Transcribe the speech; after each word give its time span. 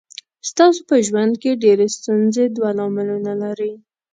ستاسو 0.49 0.79
په 0.89 0.95
ژوند 1.07 1.33
کې 1.41 1.59
ډېرې 1.63 1.87
ستونزې 1.97 2.45
دوه 2.55 2.71
لاملونه 2.79 3.31
لري. 3.43 3.73